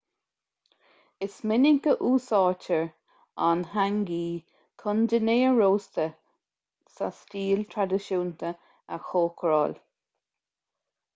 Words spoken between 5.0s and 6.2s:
dinnéar rósta